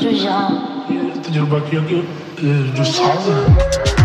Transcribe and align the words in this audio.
Jujão. 0.00 0.86
De 1.30 1.38
Urubaquinha, 1.40 1.82
eh, 2.38 2.76
do 2.76 2.84
Salsa. 2.84 3.95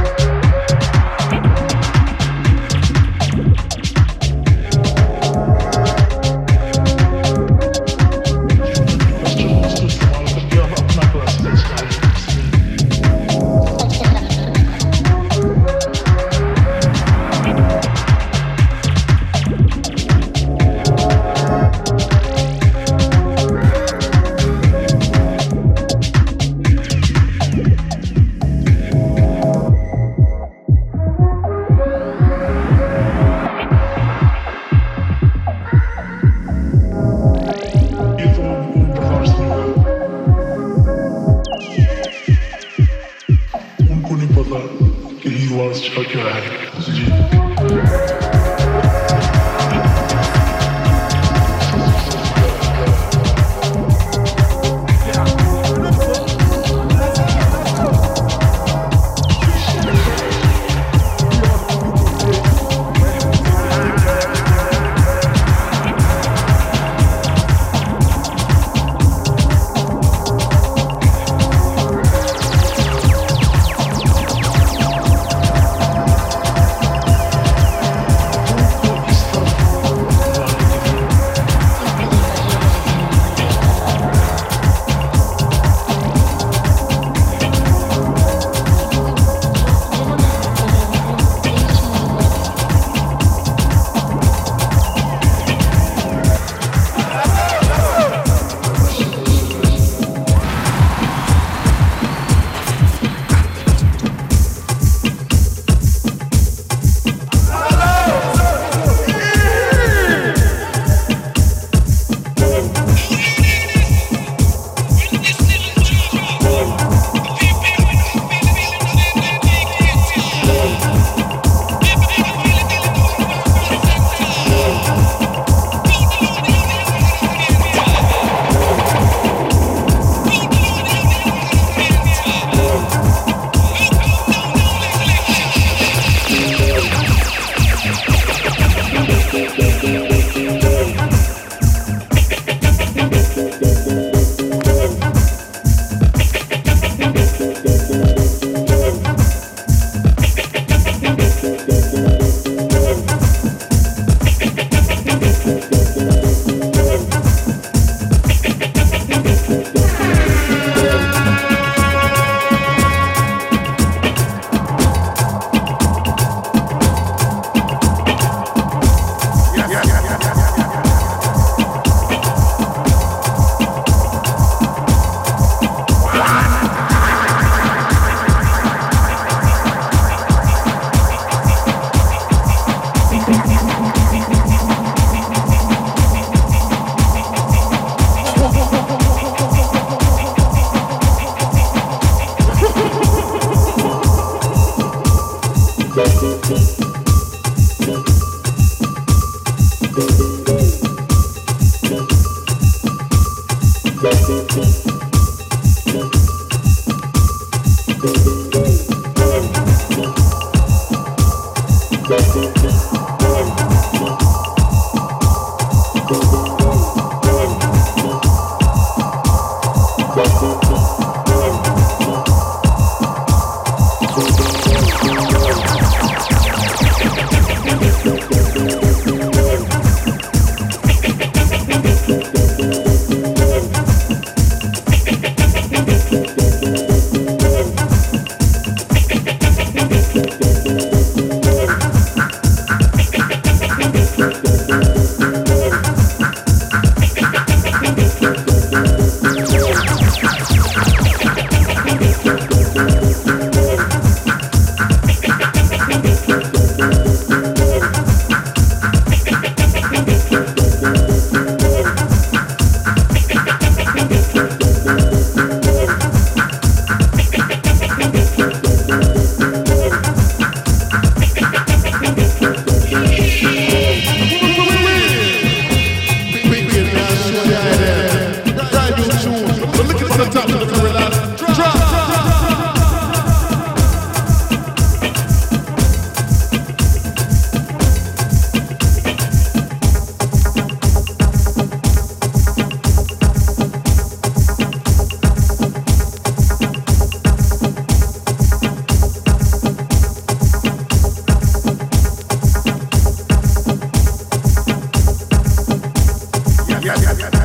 Yeah, 307.11 307.17
yeah, 307.19 307.29
yeah. 307.33 307.40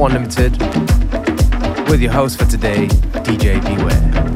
Unlimited 0.00 0.56
with 1.90 2.00
your 2.00 2.12
host 2.12 2.38
for 2.38 2.44
today, 2.44 2.86
DJ 3.24 3.60
Beware. 3.64 4.27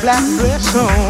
Black 0.00 0.24
dress 0.38 0.74
on 0.76 1.09